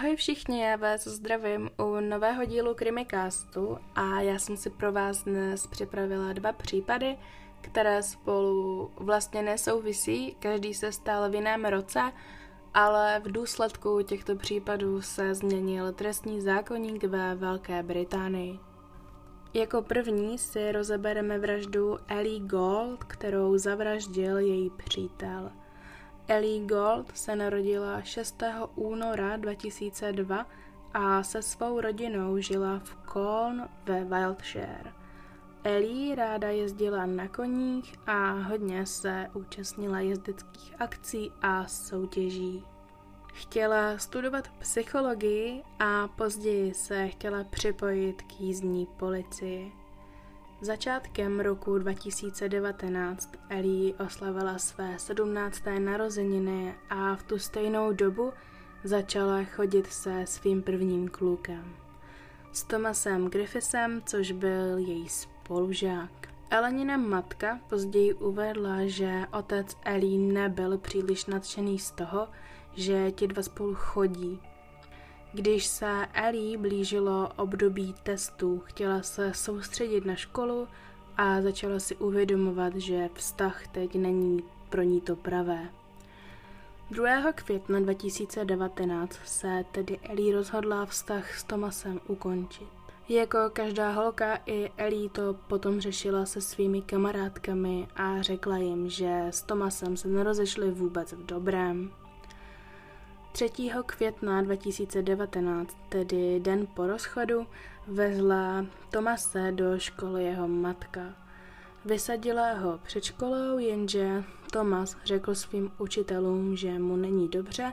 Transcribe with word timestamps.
Ahoj 0.00 0.16
všichni, 0.16 0.62
já 0.62 0.76
vás 0.76 1.04
zdravím 1.04 1.70
u 1.78 2.00
nového 2.00 2.44
dílu 2.44 2.74
Krimicastu 2.74 3.78
a 3.94 4.20
já 4.20 4.38
jsem 4.38 4.56
si 4.56 4.70
pro 4.70 4.92
vás 4.92 5.24
dnes 5.24 5.66
připravila 5.66 6.32
dva 6.32 6.52
případy, 6.52 7.16
které 7.60 8.02
spolu 8.02 8.90
vlastně 8.96 9.42
nesouvisí, 9.42 10.36
každý 10.38 10.74
se 10.74 10.92
stal 10.92 11.30
v 11.30 11.34
jiném 11.34 11.64
roce, 11.64 12.12
ale 12.74 13.20
v 13.24 13.32
důsledku 13.32 14.02
těchto 14.02 14.36
případů 14.36 15.02
se 15.02 15.34
změnil 15.34 15.92
trestní 15.92 16.40
zákonník 16.40 17.04
ve 17.04 17.34
Velké 17.34 17.82
Británii. 17.82 18.58
Jako 19.54 19.82
první 19.82 20.38
si 20.38 20.72
rozebereme 20.72 21.38
vraždu 21.38 21.98
Ellie 22.08 22.40
Gold, 22.40 23.04
kterou 23.04 23.58
zavraždil 23.58 24.38
její 24.38 24.70
přítel. 24.70 25.50
Ellie 26.30 26.66
Gold 26.66 27.16
se 27.16 27.36
narodila 27.36 28.02
6. 28.02 28.42
února 28.74 29.36
2002 29.36 30.46
a 30.94 31.22
se 31.22 31.42
svou 31.42 31.80
rodinou 31.80 32.38
žila 32.38 32.78
v 32.78 32.96
Colne 33.12 33.68
ve 33.84 34.04
Wiltshire. 34.04 34.92
Ellie 35.64 36.14
ráda 36.14 36.48
jezdila 36.48 37.06
na 37.06 37.28
koních 37.28 37.94
a 38.06 38.32
hodně 38.32 38.86
se 38.86 39.26
účastnila 39.34 40.00
jezdeckých 40.00 40.74
akcí 40.80 41.32
a 41.42 41.66
soutěží. 41.66 42.64
Chtěla 43.32 43.98
studovat 43.98 44.48
psychologii 44.58 45.62
a 45.78 46.08
později 46.08 46.74
se 46.74 47.08
chtěla 47.08 47.44
připojit 47.44 48.22
k 48.22 48.40
jízdní 48.40 48.86
policii. 48.86 49.79
Začátkem 50.62 51.40
roku 51.40 51.78
2019 51.78 53.32
Ellie 53.48 53.94
oslavila 53.94 54.58
své 54.58 54.98
17. 54.98 55.62
narozeniny 55.78 56.74
a 56.90 57.16
v 57.16 57.22
tu 57.22 57.38
stejnou 57.38 57.92
dobu 57.92 58.32
začala 58.84 59.44
chodit 59.44 59.86
se 59.86 60.26
svým 60.26 60.62
prvním 60.62 61.08
klukem. 61.08 61.76
S 62.52 62.62
Thomasem 62.62 63.30
Griffisem, 63.30 64.02
což 64.06 64.32
byl 64.32 64.78
její 64.78 65.08
spolužák. 65.08 66.28
Elenina 66.50 66.96
matka 66.96 67.60
později 67.68 68.14
uvedla, 68.14 68.76
že 68.86 69.22
otec 69.32 69.76
Ellie 69.84 70.32
nebyl 70.32 70.78
příliš 70.78 71.26
nadšený 71.26 71.78
z 71.78 71.90
toho, 71.90 72.28
že 72.72 73.10
ti 73.10 73.26
dva 73.26 73.42
spolu 73.42 73.74
chodí. 73.74 74.40
Když 75.32 75.66
se 75.66 76.06
Ellie 76.14 76.58
blížilo 76.58 77.30
období 77.36 77.94
testů, 78.02 78.62
chtěla 78.64 79.02
se 79.02 79.34
soustředit 79.34 80.04
na 80.04 80.14
školu 80.14 80.68
a 81.16 81.42
začala 81.42 81.80
si 81.80 81.96
uvědomovat, 81.96 82.76
že 82.76 83.10
vztah 83.14 83.68
teď 83.68 83.94
není 83.94 84.42
pro 84.70 84.82
ní 84.82 85.00
to 85.00 85.16
pravé. 85.16 85.68
2. 86.90 87.32
května 87.32 87.80
2019 87.80 89.18
se 89.24 89.64
tedy 89.72 89.98
Ellie 90.02 90.34
rozhodla 90.34 90.86
vztah 90.86 91.34
s 91.34 91.44
Tomasem 91.44 92.00
ukončit. 92.06 92.68
Jako 93.08 93.38
každá 93.52 93.92
holka 93.92 94.38
i 94.46 94.70
Ellie 94.76 95.10
to 95.10 95.34
potom 95.34 95.80
řešila 95.80 96.26
se 96.26 96.40
svými 96.40 96.82
kamarádkami 96.82 97.88
a 97.96 98.22
řekla 98.22 98.56
jim, 98.56 98.88
že 98.88 99.26
s 99.30 99.42
Tomasem 99.42 99.96
se 99.96 100.08
nerozešli 100.08 100.70
vůbec 100.70 101.12
v 101.12 101.26
dobrém. 101.26 101.90
3. 103.32 103.50
května 103.86 104.42
2019, 104.42 105.76
tedy 105.88 106.40
den 106.40 106.66
po 106.66 106.86
rozchodu, 106.86 107.46
vezla 107.86 108.66
Tomase 108.90 109.52
do 109.52 109.78
školy 109.78 110.24
jeho 110.24 110.48
matka. 110.48 111.00
Vysadila 111.84 112.52
ho 112.52 112.80
před 112.82 113.04
školou, 113.04 113.58
jenže 113.58 114.24
Tomas 114.52 114.96
řekl 115.04 115.34
svým 115.34 115.72
učitelům, 115.78 116.56
že 116.56 116.78
mu 116.78 116.96
není 116.96 117.28
dobře 117.28 117.72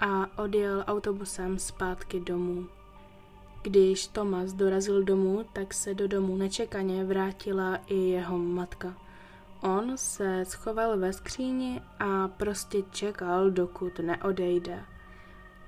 a 0.00 0.38
odjel 0.42 0.84
autobusem 0.86 1.58
zpátky 1.58 2.20
domů. 2.20 2.66
Když 3.62 4.06
Tomas 4.06 4.52
dorazil 4.52 5.02
domů, 5.02 5.44
tak 5.52 5.74
se 5.74 5.94
do 5.94 6.08
domu 6.08 6.36
nečekaně 6.36 7.04
vrátila 7.04 7.78
i 7.86 7.96
jeho 7.96 8.38
matka. 8.38 8.94
On 9.60 9.92
se 9.96 10.44
schoval 10.44 10.98
ve 10.98 11.12
skříni 11.12 11.80
a 11.98 12.28
prostě 12.28 12.82
čekal, 12.90 13.50
dokud 13.50 13.98
neodejde. 13.98 14.91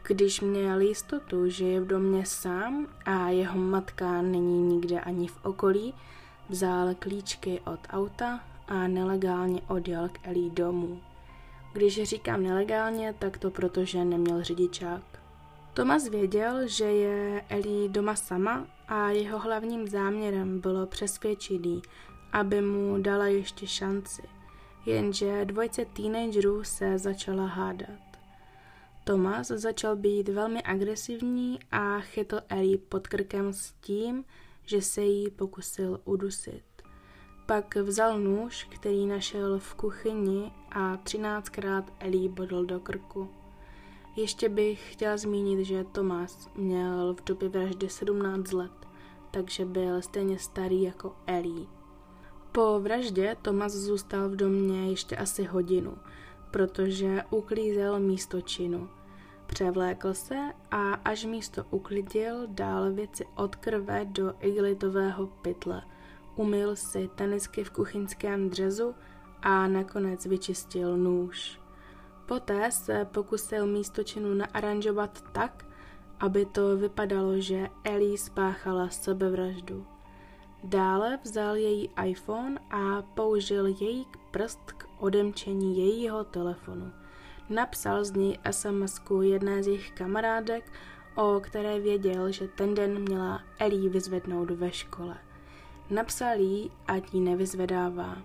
Když 0.07 0.41
měl 0.41 0.81
jistotu, 0.81 1.49
že 1.51 1.65
je 1.65 1.81
v 1.81 1.87
domě 1.87 2.27
sám 2.27 2.87
a 3.05 3.29
jeho 3.29 3.59
matka 3.59 4.23
není 4.23 4.63
nikde 4.63 5.01
ani 5.01 5.29
v 5.29 5.45
okolí, 5.45 5.95
vzal 6.49 6.95
klíčky 6.99 7.61
od 7.61 7.81
auta 7.91 8.41
a 8.69 8.89
nelegálně 8.89 9.63
odjel 9.69 10.09
k 10.09 10.19
Elí 10.23 10.51
domů. 10.51 11.01
Když 11.73 12.03
říkám 12.03 12.43
nelegálně, 12.43 13.15
tak 13.19 13.39
to 13.39 13.51
proto, 13.51 13.85
že 13.85 14.05
neměl 14.05 14.43
řidičák. 14.43 15.03
Tomas 15.75 16.09
věděl, 16.09 16.69
že 16.69 16.85
je 16.85 17.45
Elí 17.49 17.89
doma 17.89 18.17
sama 18.17 18.67
a 18.89 19.11
jeho 19.11 19.39
hlavním 19.39 19.89
záměrem 19.89 20.61
bylo 20.61 20.87
přesvědčit 20.87 21.63
aby 22.33 22.61
mu 22.61 23.03
dala 23.03 23.27
ještě 23.27 23.67
šanci. 23.67 24.23
Jenže 24.87 25.45
dvojce 25.45 25.85
teenagerů 25.85 26.65
se 26.65 26.99
začala 26.99 27.47
hádat. 27.47 28.04
Thomas 29.05 29.47
začal 29.47 29.97
být 29.97 30.29
velmi 30.29 30.63
agresivní 30.63 31.59
a 31.71 32.01
chytl 32.01 32.41
Ellie 32.49 32.79
pod 32.79 33.09
krkem 33.09 33.53
s 33.53 33.73
tím, 33.73 34.25
že 34.67 34.83
se 34.83 35.03
jí 35.03 35.31
pokusil 35.31 36.01
udusit. 36.05 36.65
Pak 37.47 37.77
vzal 37.77 38.21
nůž, 38.21 38.67
který 38.71 39.07
našel 39.07 39.59
v 39.59 39.75
kuchyni 39.75 40.53
a 40.71 40.97
třináctkrát 40.97 41.93
Ellie 42.01 42.29
bodl 42.29 42.65
do 42.65 42.81
krku. 42.81 43.31
Ještě 44.17 44.49
bych 44.49 44.93
chtěla 44.93 45.17
zmínit, 45.17 45.65
že 45.65 45.85
Thomas 45.85 46.49
měl 46.55 47.15
v 47.15 47.25
době 47.25 47.49
vraždy 47.49 47.89
17 47.89 48.53
let, 48.53 48.89
takže 49.31 49.65
byl 49.65 50.03
stejně 50.03 50.39
starý 50.39 50.83
jako 50.83 51.17
Ellie. 51.27 51.67
Po 52.53 52.81
vraždě 52.81 53.37
Thomas 53.43 53.73
zůstal 53.73 54.29
v 54.29 54.37
domě 54.37 54.91
ještě 54.91 55.17
asi 55.17 55.45
hodinu, 55.45 55.99
protože 56.55 57.23
uklízel 57.31 58.01
místo 58.01 58.41
činu. 58.41 58.89
Převlékl 59.47 60.15
se 60.15 60.39
a 60.71 60.93
až 60.93 61.25
místo 61.25 61.65
uklidil, 61.71 62.47
dal 62.47 62.93
věci 62.93 63.27
od 63.37 63.57
krve 63.57 64.05
do 64.05 64.35
igelitového 64.41 65.27
pytle. 65.27 65.83
Umyl 66.37 66.77
si 66.77 67.11
tenisky 67.15 67.65
v 67.65 67.71
kuchyňském 67.71 68.51
dřezu 68.51 68.95
a 69.43 69.69
nakonec 69.69 70.27
vyčistil 70.27 70.97
nůž. 70.97 71.61
Poté 72.27 72.71
se 72.71 73.05
pokusil 73.05 73.67
místo 73.67 74.03
činu 74.03 74.35
naaranžovat 74.35 75.25
tak, 75.33 75.67
aby 76.21 76.47
to 76.47 76.77
vypadalo, 76.77 77.41
že 77.41 77.69
Ellie 77.85 78.19
spáchala 78.19 78.89
sebevraždu. 78.89 79.87
Dále 80.65 81.19
vzal 81.25 81.57
její 81.57 81.91
iPhone 82.05 82.59
a 82.71 83.03
použil 83.03 83.67
její 83.67 84.07
prst 84.31 84.73
k 84.73 84.84
odemčení 84.99 85.79
jejího 85.79 86.25
telefonu. 86.25 86.93
Napsal 87.51 88.05
z 88.05 88.13
ní 88.13 88.39
sms 88.51 89.01
jedné 89.23 89.63
z 89.63 89.67
jejich 89.67 89.91
kamarádek, 89.91 90.73
o 91.15 91.41
které 91.41 91.81
věděl, 91.81 92.33
že 92.33 92.49
ten 92.49 92.75
den 92.75 92.99
měla 92.99 93.43
Ellie 93.59 93.91
vyzvednout 93.91 94.51
ve 94.51 94.73
škole. 94.73 95.17
Napsal 95.91 96.39
jí, 96.39 96.71
ať 96.87 97.15
ji 97.15 97.21
nevyzvedává. 97.21 98.17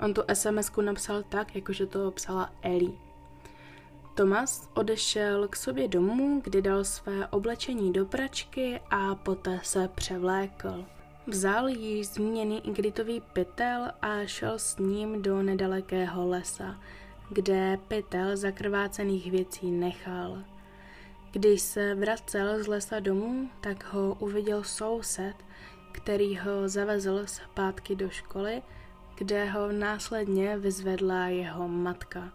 On 0.00 0.14
tu 0.14 0.22
sms 0.32 0.70
napsal 0.82 1.22
tak, 1.22 1.54
jakože 1.54 1.86
to 1.86 2.10
psala 2.10 2.50
Ellie. 2.62 2.92
Thomas 4.14 4.68
odešel 4.74 5.48
k 5.48 5.56
sobě 5.56 5.88
domů, 5.88 6.40
kde 6.44 6.62
dal 6.62 6.84
své 6.84 7.26
oblečení 7.26 7.92
do 7.92 8.06
pračky 8.06 8.80
a 8.90 9.14
poté 9.14 9.60
se 9.62 9.88
převlékl. 9.88 10.84
Vzal 11.26 11.68
již 11.68 12.08
zmíněný 12.08 12.66
igritový 12.68 13.22
pytel 13.32 13.90
a 14.02 14.26
šel 14.26 14.58
s 14.58 14.78
ním 14.78 15.22
do 15.22 15.42
nedalekého 15.42 16.28
lesa, 16.28 16.80
kde 17.30 17.78
pytel 17.88 18.36
zakrvácených 18.36 19.30
věcí 19.30 19.70
nechal. 19.70 20.38
Když 21.32 21.62
se 21.62 21.94
vracel 21.94 22.64
z 22.64 22.66
lesa 22.66 23.00
domů, 23.00 23.50
tak 23.60 23.92
ho 23.92 24.16
uviděl 24.20 24.64
soused, 24.64 25.34
který 25.92 26.36
ho 26.36 26.68
zavezl 26.68 27.26
zpátky 27.26 27.96
do 27.96 28.10
školy, 28.10 28.62
kde 29.16 29.44
ho 29.44 29.72
následně 29.72 30.58
vyzvedla 30.58 31.26
jeho 31.26 31.68
matka. 31.68 32.32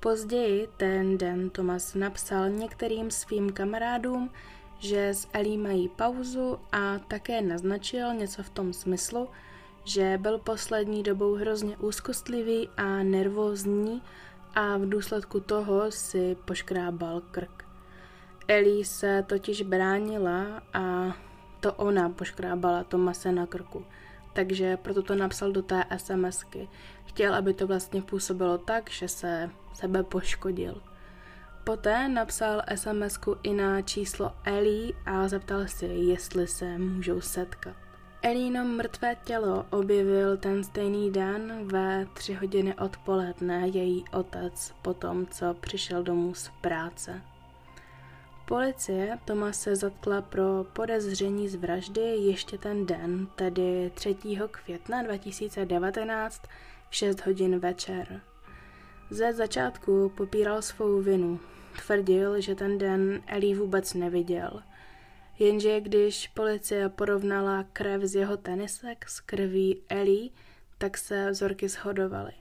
Později 0.00 0.68
ten 0.76 1.18
den 1.18 1.50
Thomas 1.50 1.94
napsal 1.94 2.50
některým 2.50 3.10
svým 3.10 3.52
kamarádům, 3.52 4.30
že 4.78 5.08
s 5.08 5.28
Ellie 5.32 5.58
mají 5.58 5.88
pauzu 5.88 6.58
a 6.72 6.98
také 6.98 7.42
naznačil 7.42 8.14
něco 8.14 8.42
v 8.42 8.50
tom 8.50 8.72
smyslu, 8.72 9.28
že 9.84 10.18
byl 10.22 10.38
poslední 10.38 11.02
dobou 11.02 11.34
hrozně 11.34 11.76
úzkostlivý 11.76 12.68
a 12.76 13.02
nervózní 13.02 14.02
a 14.54 14.76
v 14.76 14.88
důsledku 14.88 15.40
toho 15.40 15.90
si 15.90 16.36
poškrábal 16.44 17.20
krk. 17.20 17.64
Ellie 18.48 18.84
se 18.84 19.24
totiž 19.26 19.62
bránila 19.62 20.62
a 20.72 21.16
to 21.60 21.72
ona 21.72 22.08
poškrábala 22.08 22.84
Tomase 22.84 23.32
na 23.32 23.46
krku, 23.46 23.84
takže 24.32 24.76
proto 24.76 25.02
to 25.02 25.14
napsal 25.14 25.52
do 25.52 25.62
té 25.62 25.84
SMSky. 25.96 26.68
Chtěl, 27.04 27.34
aby 27.34 27.54
to 27.54 27.66
vlastně 27.66 28.02
působilo 28.02 28.58
tak, 28.58 28.90
že 28.90 29.08
se 29.08 29.50
sebe 29.72 30.02
poškodil. 30.02 30.82
Poté 31.66 32.08
napsal 32.08 32.62
sms 32.74 33.18
i 33.42 33.52
na 33.54 33.82
číslo 33.82 34.32
Ellie 34.44 34.92
a 35.06 35.28
zeptal 35.28 35.66
si, 35.66 35.86
jestli 35.86 36.46
se 36.46 36.78
můžou 36.78 37.20
setkat. 37.20 37.76
Elíno 38.22 38.64
mrtvé 38.64 39.16
tělo 39.24 39.66
objevil 39.70 40.36
ten 40.36 40.64
stejný 40.64 41.10
den 41.10 41.68
ve 41.68 42.06
tři 42.14 42.34
hodiny 42.34 42.74
odpoledne 42.74 43.68
její 43.68 44.04
otec 44.12 44.74
po 44.82 44.94
tom, 44.94 45.26
co 45.26 45.54
přišel 45.54 46.02
domů 46.02 46.34
z 46.34 46.50
práce. 46.60 47.22
Policie 48.48 49.18
Tomase 49.24 49.76
zatkla 49.76 50.22
pro 50.22 50.64
podezření 50.72 51.48
z 51.48 51.54
vraždy 51.54 52.00
ještě 52.00 52.58
ten 52.58 52.86
den, 52.86 53.26
tedy 53.36 53.92
3. 53.94 54.16
května 54.50 55.02
2019 55.02 56.42
v 56.90 56.96
6 56.96 57.26
hodin 57.26 57.58
večer. 57.58 58.20
Ze 59.10 59.32
začátku 59.32 60.12
popíral 60.16 60.62
svou 60.62 61.00
vinu. 61.00 61.40
Tvrdil, 61.84 62.40
že 62.40 62.54
ten 62.54 62.78
den 62.78 63.22
Ellie 63.26 63.56
vůbec 63.56 63.94
neviděl. 63.94 64.62
Jenže 65.38 65.80
když 65.80 66.28
policie 66.28 66.88
porovnala 66.88 67.64
krev 67.72 68.02
z 68.02 68.14
jeho 68.14 68.36
tenisek 68.36 69.08
s 69.08 69.20
krví 69.20 69.82
Ellie, 69.88 70.30
tak 70.78 70.98
se 70.98 71.30
vzorky 71.30 71.68
shodovaly. 71.68 72.32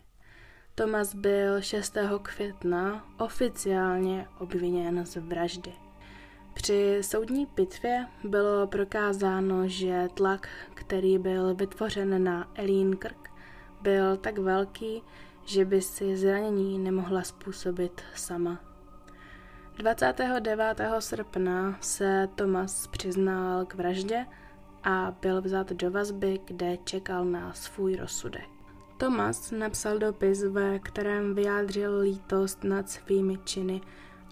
Thomas 0.75 1.15
byl 1.15 1.61
6. 1.61 1.97
května 2.21 3.05
oficiálně 3.17 4.27
obviněn 4.39 5.05
z 5.05 5.15
vraždy. 5.15 5.73
Při 6.53 6.97
soudní 7.01 7.45
pitvě 7.45 8.07
bylo 8.23 8.67
prokázáno, 8.67 9.67
že 9.67 10.07
tlak, 10.13 10.49
který 10.73 11.17
byl 11.17 11.55
vytvořen 11.55 12.23
na 12.23 12.51
Elín 12.55 12.97
Krk, 12.97 13.29
byl 13.81 14.17
tak 14.17 14.37
velký, 14.37 15.03
že 15.45 15.65
by 15.65 15.81
si 15.81 16.17
zranění 16.17 16.79
nemohla 16.79 17.21
způsobit 17.21 18.01
sama. 18.15 18.64
29. 19.77 20.81
srpna 20.99 21.77
se 21.81 22.29
Thomas 22.35 22.87
přiznal 22.87 23.65
k 23.65 23.75
vraždě 23.75 24.25
a 24.83 25.15
byl 25.21 25.41
vzat 25.41 25.71
do 25.71 25.91
vazby, 25.91 26.39
kde 26.45 26.77
čekal 26.77 27.25
na 27.25 27.53
svůj 27.53 27.95
rozsudek. 27.95 28.49
Thomas 28.97 29.51
napsal 29.51 29.97
dopis, 29.97 30.43
ve 30.43 30.79
kterém 30.79 31.35
vyjádřil 31.35 31.99
lítost 31.99 32.63
nad 32.63 32.89
svými 32.89 33.37
činy 33.37 33.81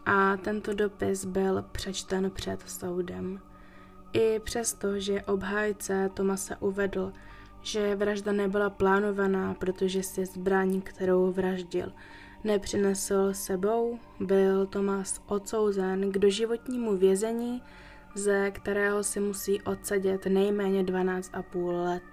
a 0.06 0.38
tento 0.38 0.74
dopis 0.74 1.26
byl 1.26 1.66
přečten 1.72 2.32
před 2.32 2.70
soudem. 2.70 3.40
I 4.14 4.40
přesto, 4.40 5.00
že 5.00 5.24
obhájce 5.24 6.10
Tomase 6.14 6.56
uvedl, 6.56 7.14
že 7.62 7.96
vražda 7.96 8.32
nebyla 8.32 8.70
plánovaná, 8.70 9.54
protože 9.54 10.04
si 10.04 10.26
zbraň, 10.26 10.82
kterou 10.82 11.32
vraždil, 11.32 11.92
nepřinesl 12.44 13.34
sebou, 13.34 14.00
byl 14.20 14.66
Tomas 14.66 15.22
odsouzen 15.28 16.12
k 16.12 16.18
doživotnímu 16.18 16.98
vězení, 16.98 17.62
ze 18.16 18.52
kterého 18.52 19.04
si 19.04 19.20
musí 19.20 19.62
odsedět 19.62 20.26
nejméně 20.26 20.84
12,5 20.84 21.84
let. 21.84 22.04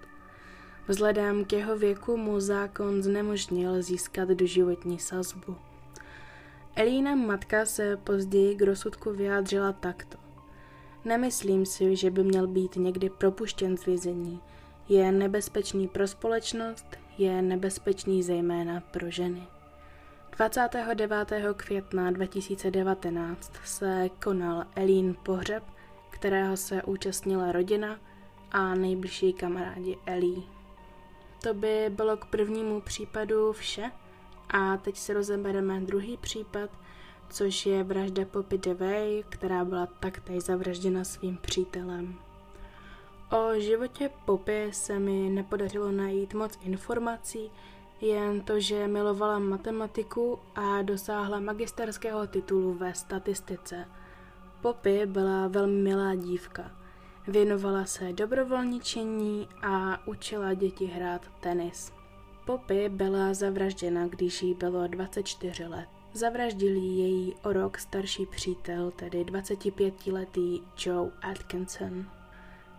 Vzhledem 0.89 1.45
k 1.45 1.53
jeho 1.53 1.77
věku 1.77 2.17
mu 2.17 2.41
zákon 2.41 3.03
znemožnil 3.03 3.83
získat 3.83 4.29
doživotní 4.29 4.99
sazbu. 4.99 5.57
Elína 6.77 7.15
matka 7.15 7.67
se 7.67 7.97
později 7.97 8.57
k 8.57 8.63
rozsudku 8.63 9.13
vyjádřila 9.13 9.73
takto. 9.73 10.19
Nemyslím 11.05 11.67
si, 11.67 11.97
že 11.97 12.11
by 12.11 12.25
měl 12.25 12.47
být 12.47 12.77
někdy 12.77 13.11
propuštěn 13.11 13.77
z 13.77 13.87
vězení. 13.87 14.41
Je 14.89 15.13
nebezpečný 15.13 15.89
pro 15.89 16.09
společnost, 16.09 16.87
je 17.19 17.43
nebezpečný 17.43 18.23
zejména 18.23 18.81
pro 18.81 19.11
ženy. 19.11 19.60
29. 20.41 21.33
května 21.57 22.11
2019 22.11 23.53
se 23.65 24.11
konal 24.25 24.65
Elín 24.77 25.17
pohřeb, 25.23 25.65
kterého 26.11 26.57
se 26.57 26.83
účastnila 26.83 27.53
rodina 27.53 27.99
a 28.53 28.75
nejbližší 28.75 29.33
kamarádi 29.33 29.99
Elí. 30.07 30.47
To 31.43 31.55
by 31.55 31.87
bylo 31.91 32.17
k 32.17 32.25
prvnímu 32.25 32.81
případu 32.81 33.53
vše. 33.53 33.91
A 34.49 34.77
teď 34.77 34.97
si 34.97 35.13
rozebereme 35.13 35.81
druhý 35.81 36.17
případ, 36.17 36.71
což 37.31 37.67
je 37.67 37.85
vražda 37.85 38.25
Poppy 38.25 38.59
DeVay, 38.59 39.25
která 39.29 39.65
byla 39.65 39.87
taktéž 39.87 40.43
zavražděna 40.43 41.05
svým 41.05 41.37
přítelem. 41.37 42.15
O 43.31 43.61
životě 43.61 44.11
Poppy 44.25 44.69
se 44.73 44.99
mi 44.99 45.29
nepodařilo 45.31 45.93
najít 45.93 46.35
moc 46.35 46.59
informací, 46.63 47.51
jen 48.01 48.41
to, 48.41 48.61
že 48.61 48.89
milovala 48.89 49.39
matematiku 49.39 50.39
a 50.55 50.83
dosáhla 50.83 51.41
magisterského 51.41 52.27
titulu 52.27 52.75
ve 52.75 52.95
statistice. 52.95 53.85
Poppy 54.61 55.07
byla 55.07 55.49
velmi 55.49 55.83
milá 55.83 56.15
dívka. 56.15 56.71
Věnovala 57.29 57.85
se 57.85 58.13
dobrovolničení 58.13 59.49
a 59.63 60.07
učila 60.07 60.55
děti 60.55 60.87
hrát 60.87 61.31
tenis. 61.41 61.93
Poppy 62.47 62.89
byla 62.89 63.35
zavražděna, 63.35 64.07
když 64.07 64.43
jí 64.43 64.55
bylo 64.55 64.87
24 64.87 65.67
let. 65.67 65.89
Zavraždil 66.13 66.75
její 66.77 67.35
o 67.45 67.53
rok 67.53 67.79
starší 67.79 68.27
přítel, 68.27 68.91
tedy 68.91 69.25
25-letý 69.25 70.63
Joe 70.87 71.11
Atkinson. 71.23 72.05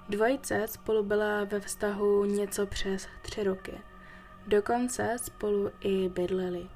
Dvojice 0.09 0.67
spolu 0.67 1.03
byla 1.03 1.43
ve 1.43 1.59
vztahu 1.59 2.25
něco 2.25 2.65
přes 2.65 3.07
tři 3.21 3.43
roky. 3.43 3.90
Dokonce 4.47 5.17
spolu 5.17 5.71
i 5.81 6.09
bydleli. 6.09 6.67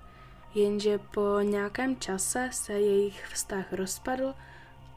Jenže 0.55 0.97
po 0.97 1.39
nějakém 1.41 1.95
čase 1.95 2.49
se 2.51 2.73
jejich 2.73 3.25
vztah 3.25 3.73
rozpadl 3.73 4.33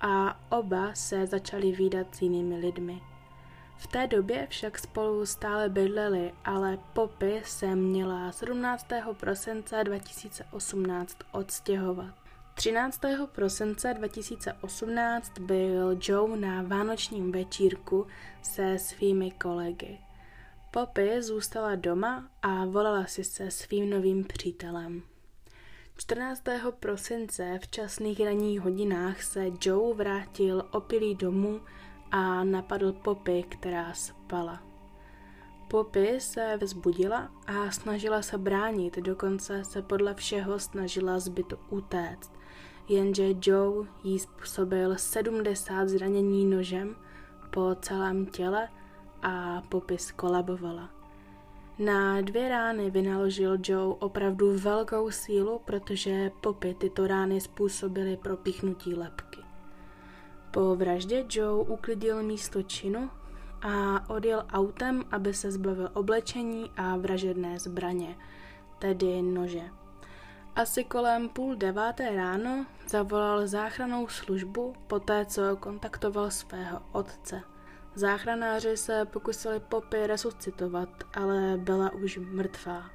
a 0.01 0.41
oba 0.51 0.95
se 0.95 1.27
začali 1.27 1.73
výdat 1.73 2.15
s 2.15 2.23
jinými 2.23 2.57
lidmi. 2.57 3.01
V 3.77 3.87
té 3.87 4.07
době 4.07 4.47
však 4.51 4.79
spolu 4.79 5.27
stále 5.27 5.69
bydleli, 5.69 6.33
ale 6.45 6.79
Poppy 6.93 7.43
se 7.45 7.77
měla 7.77 8.33
17. 8.33 8.87
prosince 9.21 9.85
2018 9.85 11.19
odstěhovat. 11.33 12.15
13. 12.55 13.01
prosince 13.33 13.95
2018 13.95 15.39
byl 15.39 15.99
Joe 16.03 16.37
na 16.41 16.63
vánočním 16.63 17.33
večírku 17.33 18.07
se 18.43 18.79
svými 18.79 19.31
kolegy. 19.31 19.99
Poppy 20.71 21.23
zůstala 21.23 21.75
doma 21.75 22.31
a 22.43 22.65
volala 22.65 23.07
si 23.07 23.25
se 23.25 23.51
svým 23.51 23.91
novým 23.91 24.25
přítelem. 24.25 25.03
14. 25.97 26.43
prosince 26.81 27.59
v 27.63 27.69
časných 27.69 28.21
ranních 28.21 28.61
hodinách 28.61 29.23
se 29.23 29.47
Joe 29.63 29.95
vrátil 29.95 30.65
opilý 30.71 31.15
domů 31.15 31.61
a 32.11 32.45
napadl 32.45 32.93
Poppy, 32.93 33.45
která 33.49 33.93
spala. 33.95 34.63
Poppy 35.71 36.21
se 36.21 36.59
vzbudila 36.61 37.31
a 37.47 37.71
snažila 37.71 38.23
se 38.23 38.39
bránit, 38.39 38.97
dokonce 38.99 39.65
se 39.65 39.83
podle 39.83 40.15
všeho 40.15 40.59
snažila 40.59 41.19
zbytu 41.19 41.59
utéct, 41.71 42.33
jenže 42.89 43.29
Joe 43.43 43.89
jí 44.05 44.19
způsobil 44.19 44.97
70 44.97 45.89
zranění 45.89 46.47
nožem 46.47 46.97
po 47.51 47.75
celém 47.81 48.27
těle 48.27 48.69
a 49.23 49.63
Poppy 49.69 49.99
skolabovala. 49.99 50.91
Na 51.79 52.21
dvě 52.21 52.49
rány 52.49 52.91
vynaložil 52.91 53.59
Joe 53.65 53.97
opravdu 53.99 54.59
velkou 54.59 55.11
sílu, 55.11 55.61
protože 55.65 56.31
Poppy 56.41 56.75
tyto 56.75 57.07
rány 57.07 57.41
způsobily 57.41 58.17
propíchnutí 58.17 58.95
lepky. 58.95 59.41
Po 60.51 60.77
vraždě 60.77 61.27
Joe 61.31 61.65
uklidil 61.69 62.23
místo 62.23 62.63
činu 62.63 63.11
a 63.63 64.05
odjel 64.11 64.45
autem, 64.53 65.05
aby 65.11 65.35
se 65.35 65.51
zbavil 65.51 65.91
oblečení 65.95 66.71
a 66.77 66.97
vražedné 66.97 67.59
zbraně, 67.59 68.17
tedy 68.79 69.23
nože. 69.23 69.63
Asi 70.57 70.85
kolem 70.85 71.29
půl 71.29 71.57
deváté 71.57 72.17
ráno 72.17 72.67
zavolal 72.89 73.47
záchranou 73.47 74.09
službu 74.09 74.75
poté, 74.87 75.27
co 75.27 75.57
kontaktoval 75.57 76.31
svého 76.31 76.83
otce. 76.93 77.43
Záchranáři 77.95 78.77
se 78.77 79.05
pokusili 79.05 79.61
Poppy 79.61 80.07
resuscitovat, 80.07 80.89
ale 81.15 81.55
byla 81.57 81.93
už 81.93 82.19
mrtvá. 82.19 82.91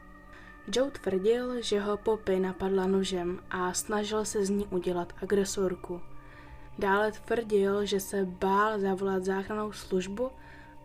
Joe 0.76 0.92
tvrdil, 0.92 1.62
že 1.62 1.80
ho 1.80 1.98
Poppy 1.98 2.40
napadla 2.40 2.88
nožem 2.88 3.40
a 3.50 3.74
snažil 3.74 4.26
se 4.26 4.46
z 4.46 4.50
ní 4.50 4.68
udělat 4.68 5.14
agresorku– 5.22 6.02
Dále 6.80 7.12
tvrdil, 7.12 7.86
že 7.86 8.00
se 8.00 8.26
bál 8.26 8.80
zavolat 8.80 9.24
záchranou 9.24 9.72
službu, 9.72 10.32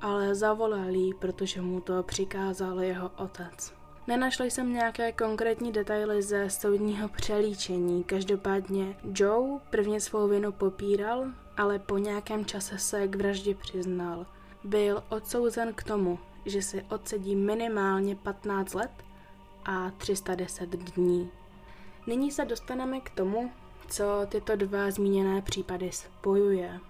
ale 0.01 0.35
zavolal 0.35 0.89
jí, 0.89 1.15
protože 1.15 1.61
mu 1.61 1.81
to 1.81 2.03
přikázal 2.03 2.81
jeho 2.81 3.11
otec. 3.17 3.78
Nenašli 4.09 4.51
jsem 4.51 4.73
nějaké 4.73 5.13
konkrétní 5.13 5.73
detaily 5.73 6.23
ze 6.23 6.51
soudního 6.51 7.09
přelíčení, 7.09 8.05
každopádně 8.05 8.97
Joe 9.15 9.61
prvně 9.71 10.01
svou 10.01 10.29
vinu 10.29 10.53
popíral, 10.53 11.27
ale 11.57 11.79
po 11.79 11.99
nějakém 11.99 12.45
čase 12.45 12.79
se 12.79 13.09
k 13.09 13.17
vraždě 13.17 13.55
přiznal. 13.55 14.27
Byl 14.65 15.05
odsouzen 15.09 15.75
k 15.75 15.83
tomu, 15.83 16.19
že 16.47 16.63
si 16.63 16.83
odsedí 16.83 17.37
minimálně 17.37 18.17
15 18.17 18.75
let 18.75 18.91
a 19.65 19.91
310 19.91 20.71
dní. 20.71 21.31
Nyní 22.07 22.31
se 22.31 22.45
dostaneme 22.45 23.01
k 23.01 23.11
tomu, 23.11 23.51
co 23.89 24.05
tyto 24.29 24.57
dva 24.57 24.91
zmíněné 24.91 25.43
případy 25.43 25.93
spojuje. 25.93 26.81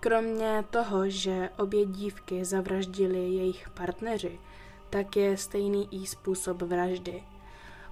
Kromě 0.00 0.64
toho, 0.70 1.08
že 1.08 1.50
obě 1.58 1.86
dívky 1.86 2.44
zavraždili 2.44 3.18
jejich 3.18 3.70
partneři, 3.70 4.38
tak 4.94 5.16
je 5.16 5.36
stejný 5.36 5.88
i 5.90 6.06
způsob 6.06 6.62
vraždy. 6.62 7.22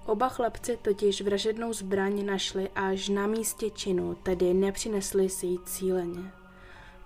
Oba 0.07 0.29
chlapci 0.29 0.79
totiž 0.83 1.23
vražednou 1.23 1.73
zbraň 1.73 2.27
našli 2.27 2.69
až 2.75 3.09
na 3.09 3.27
místě 3.27 3.71
činu, 3.71 4.15
tedy 4.23 4.55
nepřinesli 4.55 5.29
si 5.29 5.47
ji 5.47 5.59
cíleně. 5.65 6.33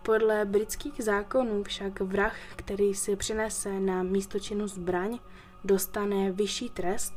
Podle 0.03 0.45
britských 0.45 1.05
zákonů 1.05 1.63
však 1.63 2.01
vrah, 2.01 2.37
který 2.57 2.95
si 2.95 3.17
přinese 3.17 3.81
na 3.81 4.03
místo 4.03 4.39
činu 4.39 4.69
zbraň, 4.69 5.19
dostane 5.65 6.33
vyšší 6.33 6.71
trest 6.71 7.15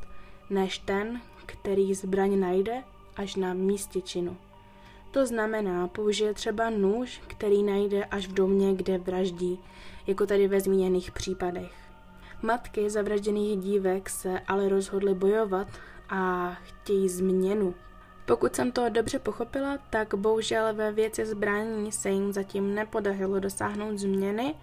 než 0.50 0.78
ten, 0.78 1.22
který 1.46 1.94
zbraň 1.94 2.40
najde 2.40 2.84
až 3.16 3.36
na 3.36 3.54
místě 3.54 4.02
činu. 4.02 4.38
To 5.12 5.26
znamená, 5.26 5.88
použije 5.88 6.34
třeba 6.34 6.70
nůž, 6.70 7.22
který 7.28 7.64
najde 7.64 8.06
až 8.06 8.28
v 8.28 8.34
domě, 8.34 8.74
kde 8.74 8.98
vraždí, 8.98 9.60
jako 10.08 10.26
tady 10.26 10.48
ve 10.48 10.62
zmíněných 10.62 11.12
případech. 11.12 11.89
Matky 12.42 12.90
zavražděných 12.90 13.60
dívek 13.60 14.10
se 14.10 14.40
ale 14.48 14.70
rozhodly 14.70 15.14
bojovat 15.14 15.68
a 16.10 16.52
chtějí 16.64 17.10
změnu. 17.10 17.74
Pokud 18.26 18.56
jsem 18.56 18.72
to 18.72 18.90
dobře 18.90 19.20
pochopila, 19.20 19.78
tak 19.90 20.16
bohužel 20.16 20.74
ve 20.74 20.92
věci 20.92 21.26
zbraní 21.26 21.92
se 21.92 22.10
jim 22.10 22.34
zatím 22.34 22.76
nepodařilo 22.76 23.40
dosáhnout 23.40 23.98
změny, 23.98 24.56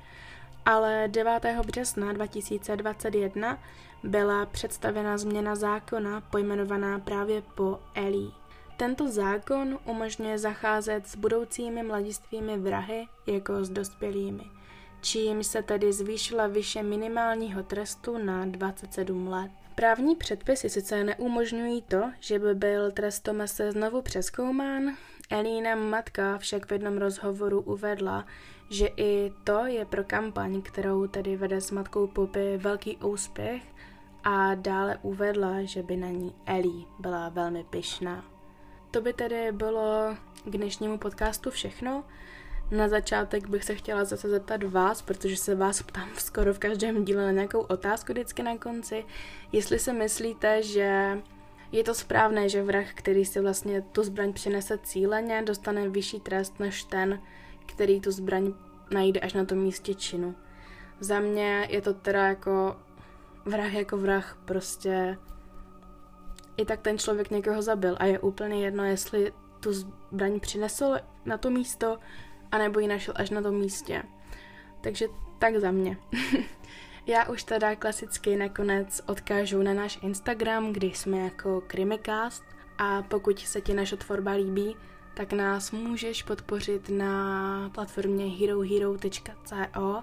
ale 0.65 1.09
9. 1.09 1.41
března 1.67 2.13
2021 2.13 3.59
byla 4.03 4.47
představena 4.47 5.19
změna 5.19 5.57
zákona 5.57 6.21
pojmenovaná 6.21 6.99
právě 6.99 7.43
po 7.55 7.79
Ellie. 7.95 8.31
Tento 8.77 9.09
zákon 9.09 9.79
umožňuje 9.85 10.39
zacházet 10.39 11.07
s 11.07 11.17
budoucími 11.17 11.83
mladistvými 11.83 12.59
vrahy 12.59 13.09
jako 13.27 13.65
s 13.65 13.71
dospělými, 13.71 14.45
čím 15.07 15.45
se 15.45 15.63
tedy 15.63 15.93
zvýšila 15.93 16.47
vyše 16.47 16.83
minimálního 16.83 17.63
trestu 17.63 18.19
na 18.19 18.47
27 18.47 19.29
let. 19.29 19.51
Právní 19.75 20.17
předpisy 20.17 20.71
sice 20.71 21.05
neumožňují 21.05 21.83
to, 21.83 22.03
že 22.21 22.39
by 22.39 22.55
byl 22.55 22.91
trest 22.93 23.21
Tomase 23.21 23.73
znovu 23.73 24.03
přeskoumán, 24.03 24.97
Elína 25.31 25.75
matka 25.75 26.39
však 26.39 26.67
v 26.67 26.73
jednom 26.73 26.99
rozhovoru 26.99 27.61
uvedla, 27.61 28.27
že 28.71 28.89
i 28.97 29.33
to 29.45 29.67
je 29.67 29.85
pro 29.85 30.05
kampaň, 30.05 30.63
kterou 30.63 31.07
tedy 31.07 31.37
vede 31.37 31.61
s 31.61 31.71
matkou 31.71 32.07
Popy, 32.07 32.57
velký 32.57 32.97
úspěch 32.97 33.63
a 34.25 34.55
dále 34.55 34.99
uvedla, 35.03 35.63
že 35.63 35.83
by 35.83 35.97
na 35.97 36.09
ní 36.09 36.35
Ellie 36.47 36.85
byla 36.99 37.29
velmi 37.29 37.65
pyšná. 37.65 38.25
To 38.91 39.01
by 39.01 39.13
tedy 39.13 39.53
bylo 39.53 40.17
k 40.45 40.51
dnešnímu 40.51 40.99
podcastu 40.99 41.51
všechno. 41.51 42.05
Na 42.71 42.89
začátek 42.89 43.49
bych 43.49 43.65
se 43.65 43.75
chtěla 43.75 44.05
zase 44.05 44.29
zeptat 44.29 44.63
vás, 44.63 45.03
protože 45.03 45.37
se 45.37 45.55
vás 45.55 45.83
ptám 45.83 46.09
skoro 46.19 46.55
v 46.55 46.59
každém 46.59 47.05
díle 47.05 47.25
na 47.25 47.33
nějakou 47.33 47.61
otázku 47.61 48.13
vždycky 48.13 48.43
na 48.43 48.59
konci, 48.59 49.05
jestli 49.53 49.79
si 49.79 49.93
myslíte, 49.93 50.63
že 50.63 51.19
je 51.73 51.85
to 51.85 51.95
správné, 51.95 52.49
že 52.49 52.63
vrah, 52.63 52.95
který 52.95 53.25
si 53.25 53.41
vlastně 53.41 53.83
tu 53.83 54.03
zbraň 54.03 54.33
přinese 54.33 54.79
cíleně, 54.79 55.43
dostane 55.43 55.89
vyšší 55.89 56.21
trest 56.21 56.61
než 56.61 56.85
ten, 56.85 57.21
který 57.67 58.01
tu 58.01 58.11
zbraň 58.11 58.53
najde 58.91 59.21
až 59.21 59.33
na 59.33 59.45
tom 59.45 59.59
místě 59.59 59.95
činu. 59.95 60.35
Za 61.01 61.21
mě 61.21 61.67
je 61.71 61.83
to 61.83 61.95
teda 61.95 62.27
jako 62.27 62.77
vrah 63.45 63.75
jako 63.75 63.97
vrah, 63.97 64.39
prostě 64.45 65.19
i 66.57 66.65
tak 66.65 66.81
ten 66.81 66.99
člověk 66.99 67.31
někoho 67.31 67.63
zabil 67.63 67.97
a 67.99 68.05
je 68.05 68.19
úplně 68.19 68.65
jedno, 68.65 68.85
jestli 68.85 69.33
tu 69.61 69.73
zbraň 69.73 70.41
přinesl 70.41 70.97
na 71.25 71.39
to 71.39 71.51
místo, 71.51 71.99
anebo 72.57 72.81
ji 72.81 72.89
našel 72.89 73.15
až 73.17 73.31
na 73.31 73.43
tom 73.43 73.55
místě. 73.55 74.03
Takže 74.81 75.07
tak 75.39 75.57
za 75.57 75.71
mě. 75.71 75.97
Já 77.07 77.29
už 77.29 77.43
teda 77.45 77.77
klasicky 77.77 78.37
nakonec 78.37 79.01
odkážu 79.07 79.63
na 79.63 79.75
náš 79.75 79.99
Instagram, 80.03 80.73
kdy 80.73 80.87
jsme 80.87 81.19
jako 81.19 81.63
Krimicast 81.67 82.45
a 82.79 83.03
pokud 83.03 83.39
se 83.39 83.61
ti 83.61 83.75
naše 83.75 83.97
tvorba 83.97 84.33
líbí, 84.33 84.77
tak 85.15 85.33
nás 85.33 85.71
můžeš 85.71 86.23
podpořit 86.23 86.89
na 86.89 87.71
platformě 87.75 88.27
herohero.co, 88.27 90.03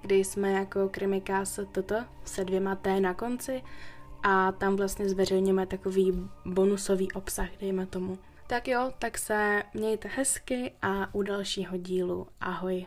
kdy 0.00 0.24
jsme 0.24 0.52
jako 0.52 0.88
Krimicast 0.88 1.60
toto 1.72 1.94
se 2.24 2.44
dvěma 2.44 2.74
T 2.74 3.00
na 3.00 3.14
konci 3.14 3.62
a 4.22 4.52
tam 4.52 4.76
vlastně 4.76 5.08
zveřejňujeme 5.08 5.66
takový 5.66 6.28
bonusový 6.44 7.12
obsah, 7.12 7.48
dejme 7.60 7.86
tomu. 7.86 8.18
Tak 8.46 8.68
jo, 8.68 8.92
tak 8.98 9.18
se 9.18 9.62
mějte 9.74 10.08
hezky 10.08 10.72
a 10.82 11.14
u 11.14 11.22
dalšího 11.22 11.76
dílu 11.76 12.28
ahoj. 12.40 12.86